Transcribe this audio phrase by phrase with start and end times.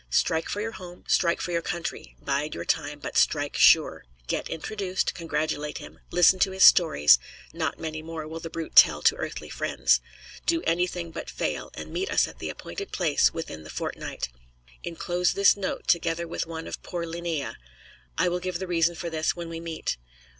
[0.09, 4.03] Strike for your home, strike for your country; bide your time, but strike sure.
[4.25, 7.19] Get introduced, congratulate him, listen to his stories
[7.53, 10.01] not many more will the brute tell to earthly friends.
[10.47, 14.29] Do anything but fail, and meet us at the appointed place within the fortnight.
[14.83, 17.57] Inclose this note, together with one of poor Leenea.
[18.17, 19.97] I will give the reason for this when we meet.